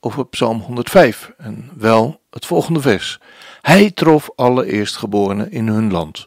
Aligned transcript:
over 0.00 0.26
Psalm 0.26 0.60
105 0.60 1.32
en 1.36 1.70
wel 1.74 2.20
het 2.30 2.46
volgende 2.46 2.80
vers. 2.80 3.20
Hij 3.60 3.90
trof 3.90 4.30
alle 4.36 4.66
eerstgeborenen 4.66 5.50
in 5.50 5.68
hun 5.68 5.90
land, 5.90 6.26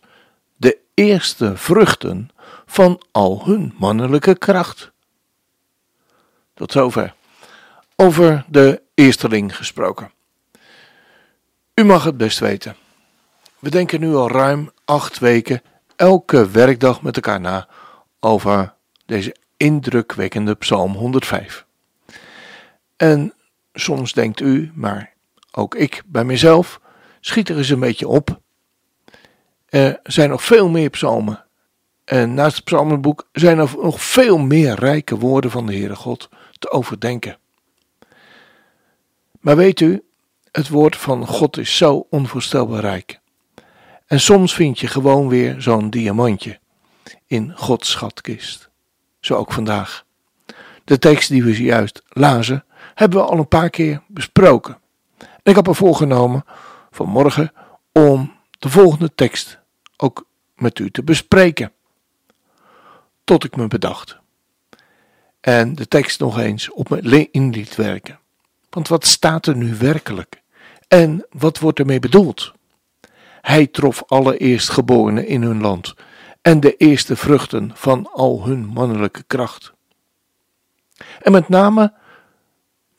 de 0.57 0.77
eerste 0.93 1.57
vruchten 1.57 2.29
van 2.65 3.01
al 3.11 3.41
hun 3.45 3.73
mannelijke 3.77 4.37
kracht. 4.37 4.91
Tot 6.53 6.71
zover. 6.71 7.13
Over 7.95 8.45
de 8.47 8.81
eersteling 8.93 9.55
gesproken. 9.55 10.11
U 11.73 11.83
mag 11.83 12.03
het 12.03 12.17
best 12.17 12.39
weten. 12.39 12.75
We 13.59 13.69
denken 13.69 13.99
nu 13.99 14.15
al 14.15 14.29
ruim 14.29 14.71
acht 14.85 15.19
weken 15.19 15.61
elke 15.95 16.49
werkdag 16.49 17.01
met 17.01 17.15
elkaar 17.15 17.41
na 17.41 17.67
over 18.19 18.73
deze 19.05 19.35
indrukwekkende 19.57 20.55
Psalm 20.55 20.93
105. 20.93 21.65
En 22.95 23.33
soms 23.73 24.13
denkt 24.13 24.39
u, 24.39 24.71
maar 24.75 25.13
ook 25.51 25.75
ik 25.75 26.01
bij 26.05 26.23
mezelf, 26.23 26.81
schiet 27.19 27.49
er 27.49 27.57
eens 27.57 27.69
een 27.69 27.79
beetje 27.79 28.07
op. 28.07 28.41
Er 29.65 29.99
zijn 30.03 30.29
nog 30.29 30.43
veel 30.43 30.69
meer 30.69 30.89
psalmen. 30.89 31.45
En 32.05 32.33
naast 32.33 32.55
het 32.55 32.63
psalmenboek 32.63 33.27
zijn 33.31 33.59
er 33.59 33.69
nog 33.81 34.03
veel 34.03 34.37
meer 34.37 34.75
rijke 34.75 35.17
woorden 35.17 35.51
van 35.51 35.65
de 35.65 35.73
Heere 35.73 35.95
God 35.95 36.29
te 36.59 36.71
overdenken. 36.71 37.37
Maar 39.39 39.55
weet 39.55 39.79
u, 39.79 40.03
het 40.51 40.69
woord 40.69 40.95
van 40.95 41.27
God 41.27 41.57
is 41.57 41.77
zo 41.77 42.07
onvoorstelbaar 42.09 42.79
rijk. 42.79 43.19
En 44.05 44.19
soms 44.19 44.53
vind 44.53 44.79
je 44.79 44.87
gewoon 44.87 45.27
weer 45.27 45.61
zo'n 45.61 45.89
diamantje 45.89 46.59
in 47.27 47.51
Gods 47.55 47.91
schatkist. 47.91 48.69
Zo 49.19 49.35
ook 49.35 49.51
vandaag. 49.51 50.05
De 50.83 50.99
tekst 50.99 51.29
die 51.29 51.43
we 51.43 51.53
zojuist 51.53 52.01
lazen, 52.07 52.65
hebben 52.93 53.19
we 53.19 53.25
al 53.25 53.37
een 53.37 53.47
paar 53.47 53.69
keer 53.69 54.01
besproken. 54.07 54.77
En 55.17 55.27
ik 55.43 55.55
heb 55.55 55.67
er 55.67 55.75
voorgenomen 55.75 56.45
vanmorgen 56.91 57.51
om 57.91 58.33
de 58.59 58.69
volgende 58.69 59.15
tekst 59.15 59.59
ook 59.97 60.25
met 60.55 60.79
u 60.79 60.91
te 60.91 61.03
bespreken. 61.03 61.71
Tot 63.23 63.43
ik 63.43 63.55
me 63.55 63.67
bedacht. 63.67 64.17
En 65.39 65.75
de 65.75 65.87
tekst 65.87 66.19
nog 66.19 66.39
eens 66.39 66.71
op 66.71 66.89
me 66.89 67.27
in 67.31 67.49
liet 67.49 67.75
werken. 67.75 68.19
Want 68.69 68.87
wat 68.87 69.05
staat 69.05 69.45
er 69.45 69.55
nu 69.55 69.75
werkelijk? 69.75 70.41
En 70.87 71.25
wat 71.29 71.59
wordt 71.59 71.79
ermee 71.79 71.99
bedoeld? 71.99 72.53
Hij 73.41 73.67
trof 73.67 74.03
alle 74.07 74.37
eerstgeborenen 74.37 75.27
in 75.27 75.41
hun 75.41 75.61
land 75.61 75.95
en 76.41 76.59
de 76.59 76.75
eerste 76.75 77.15
vruchten 77.15 77.71
van 77.73 78.09
al 78.11 78.45
hun 78.45 78.65
mannelijke 78.65 79.23
kracht. 79.23 79.73
En 81.21 81.31
met 81.31 81.49
name 81.49 81.93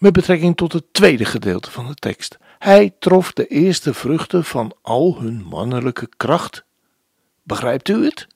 met 0.04 0.12
betrekking 0.12 0.56
tot 0.56 0.72
het 0.72 0.84
tweede 0.92 1.25
gedeelte 1.25 1.70
van 1.70 1.87
de 1.87 1.94
tekst. 1.94 2.38
Hij 2.59 2.94
trof 2.98 3.32
de 3.32 3.47
eerste 3.47 3.94
vruchten 3.94 4.44
van 4.44 4.76
al 4.82 5.20
hun 5.20 5.44
mannelijke 5.44 6.09
kracht. 6.16 6.65
Begrijpt 7.42 7.88
u 7.88 8.04
het? 8.04 8.26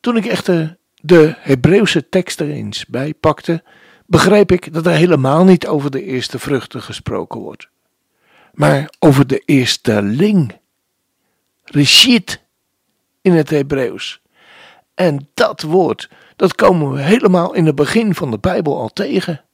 Toen 0.00 0.16
ik 0.16 0.26
echter 0.26 0.78
de 1.00 1.34
Hebreeuwse 1.38 2.08
tekst 2.08 2.40
er 2.40 2.50
eens 2.50 2.86
bij 2.86 3.14
pakte, 3.14 3.62
begreep 4.06 4.52
ik 4.52 4.72
dat 4.72 4.86
er 4.86 4.92
helemaal 4.92 5.44
niet 5.44 5.66
over 5.66 5.90
de 5.90 6.04
eerste 6.04 6.38
vruchten 6.38 6.82
gesproken 6.82 7.40
wordt, 7.40 7.68
maar 8.52 8.92
over 8.98 9.26
de 9.26 9.42
eerste 9.44 10.02
ling. 10.02 10.58
Reshit 11.64 12.42
in 13.20 13.32
het 13.32 13.50
Hebreeuws. 13.50 14.20
En 14.94 15.28
dat 15.34 15.62
woord, 15.62 16.10
dat 16.36 16.54
komen 16.54 16.92
we 16.92 17.00
helemaal 17.00 17.54
in 17.54 17.66
het 17.66 17.74
begin 17.74 18.14
van 18.14 18.30
de 18.30 18.38
Bijbel 18.38 18.78
al 18.78 18.88
tegen. 18.88 19.44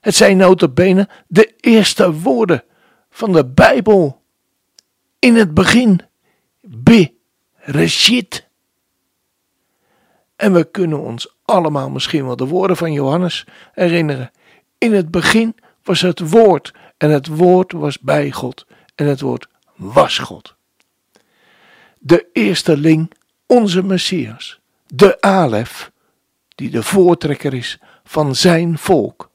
Het 0.00 0.14
zijn 0.14 0.36
notabene 0.36 1.08
de 1.26 1.54
eerste 1.60 2.12
woorden 2.12 2.64
van 3.10 3.32
de 3.32 3.46
Bijbel. 3.46 4.22
In 5.18 5.36
het 5.36 5.54
begin, 5.54 6.00
be, 6.60 7.12
reshit. 7.54 8.48
En 10.36 10.52
we 10.52 10.64
kunnen 10.64 11.00
ons 11.00 11.34
allemaal 11.44 11.90
misschien 11.90 12.26
wel 12.26 12.36
de 12.36 12.46
woorden 12.46 12.76
van 12.76 12.92
Johannes 12.92 13.46
herinneren. 13.72 14.30
In 14.78 14.92
het 14.92 15.10
begin 15.10 15.54
was 15.82 16.00
het 16.00 16.30
woord 16.30 16.74
en 16.96 17.10
het 17.10 17.26
woord 17.26 17.72
was 17.72 17.98
bij 17.98 18.30
God 18.30 18.66
en 18.94 19.06
het 19.06 19.20
woord 19.20 19.48
was 19.76 20.18
God 20.18 20.58
de 22.00 22.26
eersteling, 22.32 23.12
onze 23.46 23.82
Messias, 23.82 24.60
de 24.86 25.20
Alef, 25.20 25.92
die 26.54 26.70
de 26.70 26.82
voortrekker 26.82 27.54
is 27.54 27.78
van 28.04 28.34
zijn 28.34 28.78
volk, 28.78 29.29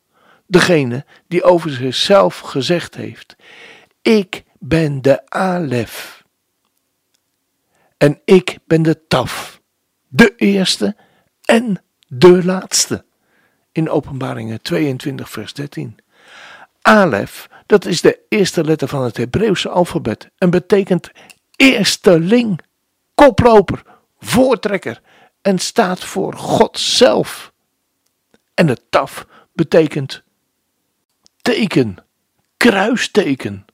degene 0.48 1.06
die 1.28 1.44
over 1.44 1.72
zichzelf 1.72 2.40
gezegd 2.40 2.96
heeft: 2.96 3.36
Ik 4.02 4.44
ben 4.60 5.02
de 5.02 5.30
Alef. 5.30 6.24
En 7.98 8.22
ik 8.26 8.58
ben 8.66 8.82
de 8.82 9.08
Taf, 9.08 9.62
de 10.08 10.36
eerste 10.36 10.96
en 11.42 11.84
de 12.08 12.46
laatste. 12.46 13.06
In 13.72 13.90
Openbaringen 13.90 14.62
22, 14.62 15.30
vers 15.30 15.54
13. 15.54 15.98
Alef, 16.82 17.50
dat 17.66 17.86
is 17.86 18.02
de 18.02 18.20
eerste 18.30 18.64
letter 18.64 18.88
van 18.88 19.04
het 19.04 19.18
Hebreeuwse 19.18 19.70
alfabet 19.70 20.30
en 20.38 20.50
betekent 20.50 21.12
eersteling, 21.56 22.60
koploper, 23.16 23.84
voortrekker 24.20 25.02
en 25.42 25.60
staat 25.60 26.00
voor 26.00 26.34
God 26.34 26.80
zelf. 26.80 27.54
En 28.54 28.68
de 28.68 28.78
taf 28.90 29.28
betekent 29.54 30.24
teken, 31.46 31.98
kruisteken. 32.58 33.66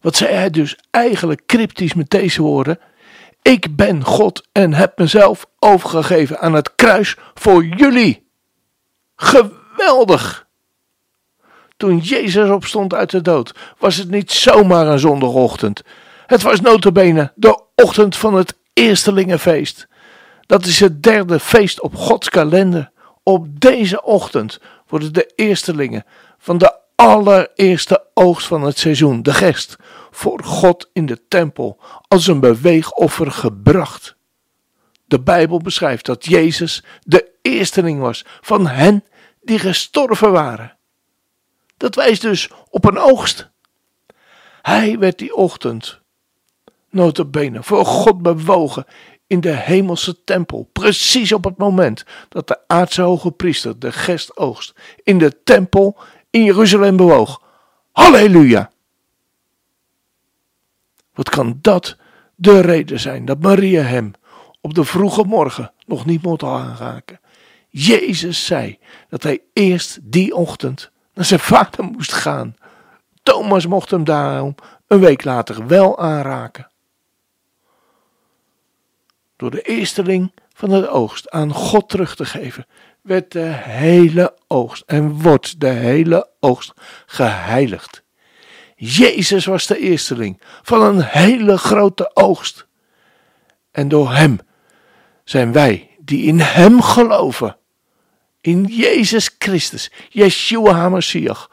Wat 0.00 0.16
zei 0.16 0.34
hij 0.34 0.50
dus 0.50 0.78
eigenlijk 0.90 1.46
cryptisch 1.46 1.94
met 1.94 2.10
deze 2.10 2.42
woorden? 2.42 2.78
Ik 3.42 3.76
ben 3.76 4.04
God 4.04 4.48
en 4.52 4.72
heb 4.72 4.98
mezelf 4.98 5.46
overgegeven 5.58 6.40
aan 6.40 6.52
het 6.52 6.74
kruis 6.74 7.16
voor 7.34 7.64
jullie. 7.64 8.28
Geweldig! 9.16 10.46
Toen 11.76 11.98
Jezus 11.98 12.50
opstond 12.50 12.94
uit 12.94 13.10
de 13.10 13.22
dood, 13.22 13.54
was 13.78 13.96
het 13.96 14.10
niet 14.10 14.32
zomaar 14.32 14.86
een 14.86 14.98
zondagochtend. 14.98 15.82
Het 16.26 16.42
was 16.42 16.60
notabene 16.60 17.32
de 17.34 17.64
ochtend 17.74 18.16
van 18.16 18.34
het 18.34 18.58
Eerstelingenfeest. 18.72 19.88
Dat 20.46 20.64
is 20.64 20.80
het 20.80 21.02
derde 21.02 21.40
feest 21.40 21.80
op 21.80 21.96
Gods 21.96 22.28
kalender. 22.28 22.90
Op 23.22 23.60
deze 23.60 24.02
ochtend 24.02 24.60
worden 24.92 25.12
de 25.12 25.32
eerstelingen 25.34 26.04
van 26.38 26.58
de 26.58 26.78
allereerste 26.96 28.06
oogst 28.14 28.46
van 28.46 28.62
het 28.62 28.78
seizoen, 28.78 29.22
de 29.22 29.34
gerst, 29.34 29.76
voor 30.10 30.44
God 30.44 30.90
in 30.92 31.06
de 31.06 31.28
tempel 31.28 31.80
als 32.08 32.26
een 32.26 32.40
beweegoffer 32.40 33.30
gebracht. 33.30 34.16
De 35.04 35.20
Bijbel 35.20 35.58
beschrijft 35.58 36.06
dat 36.06 36.24
Jezus 36.24 36.84
de 37.02 37.30
eersteling 37.42 38.00
was 38.00 38.24
van 38.40 38.66
hen 38.66 39.04
die 39.40 39.58
gestorven 39.58 40.32
waren. 40.32 40.76
Dat 41.76 41.94
wijst 41.94 42.22
dus 42.22 42.50
op 42.70 42.84
een 42.84 42.98
oogst. 42.98 43.50
Hij 44.62 44.98
werd 44.98 45.18
die 45.18 45.34
ochtend, 45.34 46.00
notabene, 46.90 47.62
voor 47.62 47.86
God 47.86 48.22
bewogen 48.22 48.86
in 49.32 49.40
de 49.40 49.56
hemelse 49.56 50.24
tempel, 50.24 50.68
precies 50.72 51.32
op 51.32 51.44
het 51.44 51.56
moment 51.56 52.04
dat 52.28 52.48
de 52.48 52.58
aardse 52.66 53.02
hoge 53.02 53.30
priester 53.30 53.78
de 53.78 53.92
gestoogst 53.92 54.74
in 55.02 55.18
de 55.18 55.42
tempel 55.42 55.98
in 56.30 56.44
Jeruzalem 56.44 56.96
bewoog. 56.96 57.42
Halleluja! 57.92 58.70
Wat 61.14 61.28
kan 61.28 61.58
dat 61.60 61.96
de 62.34 62.60
reden 62.60 63.00
zijn 63.00 63.24
dat 63.24 63.42
Maria 63.42 63.82
hem 63.82 64.12
op 64.60 64.74
de 64.74 64.84
vroege 64.84 65.24
morgen 65.24 65.72
nog 65.86 66.06
niet 66.06 66.22
moet 66.22 66.42
aanraken? 66.42 67.20
Jezus 67.68 68.46
zei 68.46 68.78
dat 69.08 69.22
hij 69.22 69.42
eerst 69.52 69.98
die 70.02 70.34
ochtend 70.34 70.90
naar 71.14 71.24
zijn 71.24 71.40
vader 71.40 71.84
moest 71.84 72.12
gaan. 72.12 72.54
Thomas 73.22 73.66
mocht 73.66 73.90
hem 73.90 74.04
daarom 74.04 74.54
een 74.86 75.00
week 75.00 75.24
later 75.24 75.66
wel 75.66 75.98
aanraken. 75.98 76.71
Door 79.42 79.50
de 79.50 79.62
eersteling 79.62 80.32
van 80.54 80.68
de 80.68 80.88
oogst 80.88 81.30
aan 81.30 81.52
God 81.52 81.88
terug 81.88 82.16
te 82.16 82.24
geven, 82.24 82.66
werd 83.00 83.32
de 83.32 83.52
hele 83.54 84.36
oogst 84.46 84.82
en 84.86 85.22
wordt 85.22 85.60
de 85.60 85.68
hele 85.68 86.28
oogst 86.40 86.72
geheiligd. 87.06 88.02
Jezus 88.76 89.44
was 89.44 89.66
de 89.66 89.78
eersteling 89.78 90.40
van 90.62 90.82
een 90.82 91.02
hele 91.02 91.58
grote 91.58 92.10
oogst. 92.14 92.66
En 93.70 93.88
door 93.88 94.12
Hem 94.12 94.38
zijn 95.24 95.52
wij 95.52 95.96
die 95.98 96.26
in 96.26 96.40
Hem 96.40 96.82
geloven, 96.82 97.56
in 98.40 98.64
Jezus 98.64 99.34
Christus, 99.38 99.90
Yeshua 100.08 100.72
HaMashiach, 100.72 101.50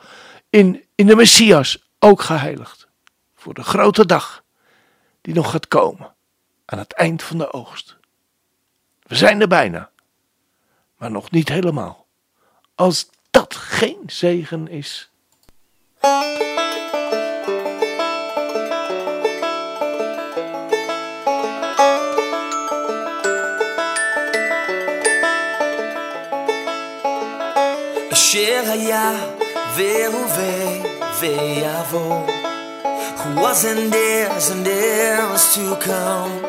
in, 0.50 0.84
in 0.96 1.08
de 1.08 1.16
Messias 1.16 1.90
ook 2.00 2.22
geheiligd. 2.22 2.88
Voor 3.36 3.54
de 3.54 3.64
grote 3.64 4.06
dag 4.06 4.44
die 5.22 5.34
nog 5.34 5.52
gaat 5.52 5.68
komen 5.68 6.18
aan 6.69 6.79
het 6.79 6.93
eind 6.93 7.23
van 7.23 7.39
de 7.39 7.53
oogst. 7.53 7.97
We 9.03 9.15
zijn 9.15 9.41
er 9.41 9.49
bijna, 9.49 9.91
maar 10.97 11.11
nog 11.11 11.31
niet 11.31 11.49
helemaal. 11.49 12.07
Als 12.75 13.09
dat 13.31 13.55
geen 13.55 14.03
zegen 14.07 14.69
is. 14.69 15.11
אשר 28.13 28.71
היה 28.71 29.13
והווה 29.75 30.83
ויבוא, 31.21 32.27
who 33.17 33.41
was 33.41 33.65
and 33.65 33.95
is 33.95 34.51
and 34.51 34.67
is 34.67 35.55
to 35.55 35.77
come. 35.77 36.48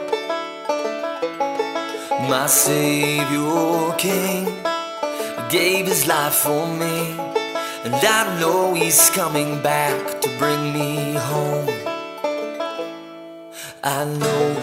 My 2.31 2.47
Savior 2.47 3.41
oh, 3.43 3.93
King 3.99 4.45
gave 5.51 5.87
his 5.89 6.07
life 6.07 6.35
for 6.35 6.65
me, 6.65 7.19
and 7.85 7.93
I 7.93 8.39
know 8.39 8.73
he's 8.73 9.11
coming 9.11 9.61
back 9.63 10.21
to 10.21 10.29
bring 10.39 10.73
me 10.73 11.15
home. 11.15 11.69
I 13.83 14.05
know 14.05 14.55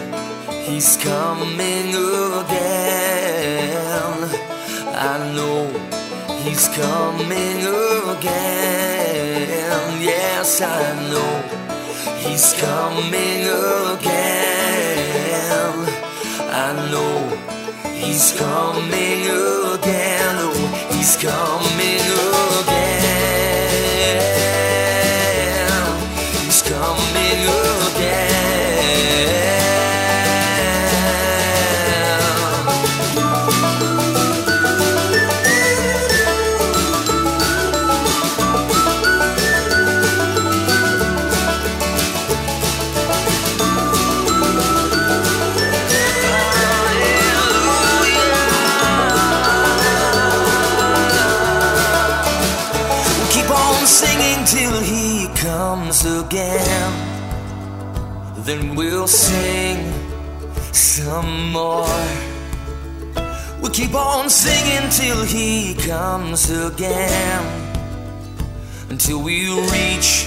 he's 0.64 0.96
coming 0.96 1.94
again. 2.40 3.68
I 4.96 5.18
know 5.36 5.68
he's 6.44 6.68
coming 6.68 7.66
again. 8.16 10.00
Yes, 10.00 10.62
I 10.62 10.94
know 11.10 11.42
he's 12.16 12.54
coming 12.54 13.44
again. 13.92 14.38
I 16.50 16.72
know 16.90 17.17
he's 18.08 18.32
coming 18.32 19.22
again. 19.76 20.36
Oh, 20.40 20.88
he's 20.92 21.16
coming 21.16 21.77
till 54.58 54.80
he 54.80 55.28
comes 55.36 56.04
again. 56.04 56.92
Then 58.46 58.74
we'll 58.74 59.06
sing 59.06 59.78
some 60.72 61.52
more. 61.52 62.08
We'll 63.60 63.76
keep 63.80 63.94
on 63.94 64.28
singing 64.28 64.90
till 64.90 65.22
he 65.24 65.74
comes 65.74 66.50
again. 66.50 67.44
Until 68.90 69.22
we 69.22 69.36
reach 69.74 70.26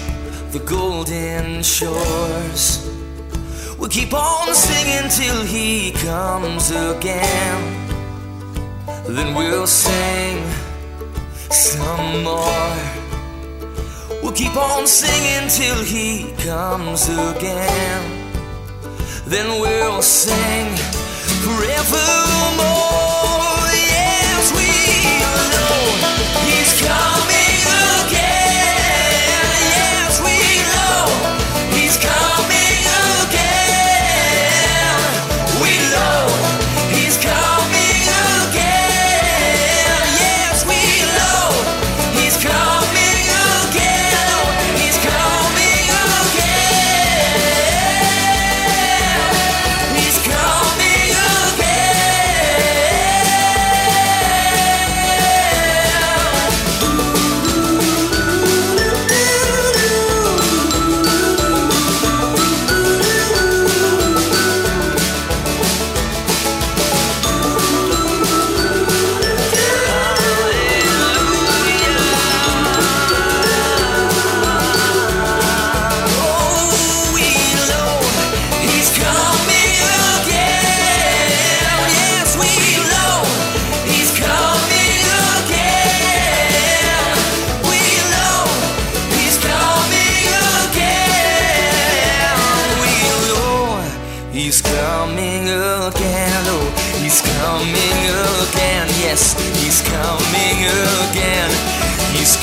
the 0.54 0.62
golden 0.66 1.62
shores. 1.64 2.64
We'll 3.78 3.94
keep 4.00 4.14
on 4.14 4.56
singing 4.56 5.10
till 5.20 5.42
he 5.44 5.92
comes 6.10 6.72
again. 6.72 7.60
Then 9.08 9.36
we'll 9.36 9.68
sing 9.68 10.38
some 11.50 12.24
more. 12.24 13.01
We'll 14.22 14.34
keep 14.34 14.56
on 14.56 14.86
singing 14.86 15.50
till 15.50 15.84
he 15.84 16.32
comes 16.44 17.10
again. 17.10 18.02
Then 19.26 19.60
we'll 19.60 20.02
sing 20.02 20.76
forevermore. 21.44 23.11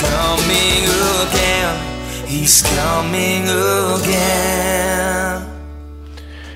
Coming 0.01 0.85
again. 1.23 1.77
He's 2.27 2.63
coming 2.63 3.49
again. 3.49 5.47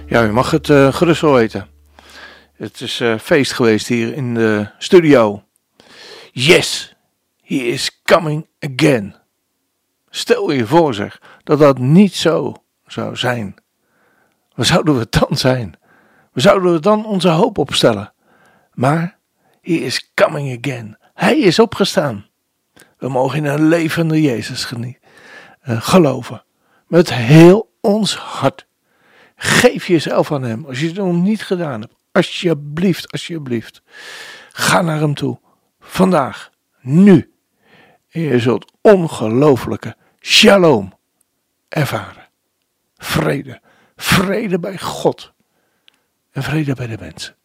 Ja, 0.07 0.25
u 0.25 0.33
mag 0.33 0.51
het 0.51 0.71
eh, 0.71 0.93
gerust 0.93 1.21
wel 1.21 1.33
weten. 1.33 1.69
Het 2.57 2.81
is 2.81 3.01
eh, 3.01 3.19
feest 3.19 3.53
geweest 3.53 3.87
hier 3.87 4.15
in 4.15 4.35
de 4.35 4.69
studio. 4.79 5.43
Yes, 6.33 6.95
he 7.43 7.55
is 7.55 8.03
coming 8.05 8.47
again. 8.59 9.17
Stel 10.11 10.51
je 10.51 10.67
voor 10.67 10.95
zeg, 10.95 11.21
dat 11.45 11.59
dat 11.59 11.79
niet 11.79 12.15
zo 12.15 12.55
zou 12.87 13.17
zijn. 13.17 13.55
Waar 14.55 14.67
zouden 14.67 14.99
we 14.99 15.07
dan 15.11 15.37
zijn? 15.37 15.79
Waar 16.33 16.43
zouden 16.43 16.73
we 16.73 16.81
dan 16.81 17.07
onze 17.07 17.29
hoop 17.29 17.59
opstellen? 17.59 18.13
Maar, 18.73 19.19
he 19.61 19.73
is 19.73 20.13
coming 20.15 20.59
again. 20.59 20.99
Hij 21.15 21.39
is 21.39 21.59
opgestaan. 21.59 22.27
We 23.03 23.09
mogen 23.09 23.39
in 23.39 23.45
een 23.45 23.69
levende 23.69 24.21
Jezus 24.21 24.65
genieten, 24.65 25.03
geloven. 25.63 26.45
Met 26.87 27.15
heel 27.15 27.73
ons 27.81 28.17
hart. 28.17 28.67
Geef 29.37 29.87
jezelf 29.87 30.33
aan 30.33 30.43
Hem 30.43 30.67
als 30.67 30.81
je 30.81 30.87
het 30.87 30.97
nog 30.97 31.15
niet 31.15 31.43
gedaan 31.43 31.81
hebt. 31.81 31.95
Alsjeblieft, 32.13 33.13
alsjeblieft. 33.13 33.83
Ga 34.53 34.83
naar 34.83 34.99
Hem 34.99 35.15
toe. 35.15 35.41
Vandaag, 35.81 36.51
nu. 36.81 37.33
En 38.09 38.21
je 38.21 38.39
zult 38.39 38.73
ongelooflijke 38.81 39.97
shalom 40.21 40.93
ervaren. 41.69 42.29
Vrede. 42.97 43.61
Vrede 43.97 44.59
bij 44.59 44.79
God. 44.79 45.33
En 46.33 46.43
vrede 46.43 46.75
bij 46.75 46.87
de 46.87 46.97
mensen. 47.01 47.37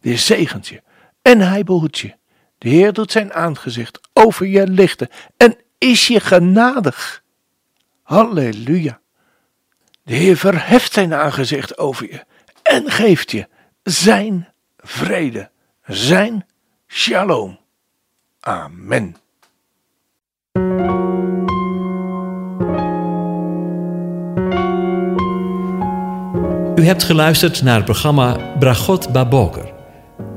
Die 0.00 0.16
zegent 0.16 0.66
je. 0.66 0.82
En 1.22 1.40
hij 1.40 1.64
behoedt 1.64 1.98
je. 1.98 2.14
De 2.58 2.68
Heer 2.68 2.92
doet 2.92 3.12
zijn 3.12 3.32
aangezicht 3.32 4.00
over 4.12 4.46
je 4.46 4.66
lichten 4.66 5.08
en 5.36 5.56
is 5.78 6.06
je 6.06 6.20
genadig. 6.20 7.22
Halleluja. 8.02 9.00
De 10.02 10.14
Heer 10.14 10.36
verheft 10.36 10.92
zijn 10.92 11.14
aangezicht 11.14 11.78
over 11.78 12.10
je 12.10 12.24
en 12.62 12.90
geeft 12.90 13.30
je 13.30 13.48
zijn 13.82 14.48
vrede, 14.76 15.50
zijn 15.84 16.46
shalom. 16.86 17.58
Amen. 18.40 19.16
U 26.76 26.84
hebt 26.84 27.02
geluisterd 27.02 27.62
naar 27.62 27.76
het 27.76 27.84
programma 27.84 28.56
Bragot 28.58 29.12
Baboker. 29.12 29.75